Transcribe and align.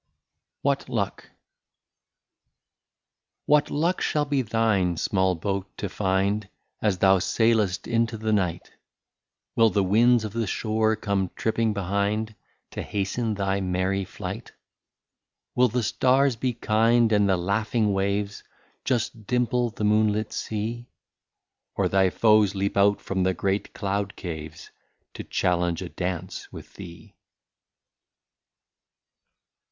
II 0.01 0.07
WHAT 0.63 0.89
LUCK 0.89 1.29
What 3.45 3.69
luck 3.69 4.01
shall 4.01 4.25
be 4.25 4.41
thine, 4.41 4.97
small 4.97 5.35
boat, 5.35 5.77
to 5.77 5.89
find. 5.89 6.49
As 6.81 6.97
thou 6.97 7.19
sailest 7.19 7.85
into 7.85 8.17
the 8.17 8.33
night? 8.33 8.71
Will 9.55 9.69
the 9.69 9.83
winds 9.83 10.23
of 10.23 10.33
the 10.33 10.47
shore 10.47 10.95
come 10.95 11.29
tripping 11.35 11.71
behind, 11.75 12.33
To 12.71 12.81
hasten 12.81 13.35
thy 13.35 13.61
merry 13.61 14.03
flight; 14.03 14.53
Will 15.53 15.67
the 15.67 15.83
stars 15.83 16.35
be 16.35 16.53
kind, 16.53 17.11
and 17.11 17.29
the 17.29 17.37
laughing 17.37 17.93
waves 17.93 18.43
Just 18.83 19.27
dimple 19.27 19.69
the 19.69 19.83
moonlit 19.83 20.33
sea; 20.33 20.87
Or 21.75 21.87
thy 21.87 22.09
foes 22.09 22.55
leap 22.55 22.75
out 22.75 22.99
from 23.01 23.21
the 23.21 23.35
great 23.35 23.75
cloud 23.75 24.15
caves, 24.15 24.71
To 25.13 25.23
challenge 25.23 25.83
a 25.83 25.89
dance 25.89 26.51
with 26.51 26.73
thee 26.73 27.13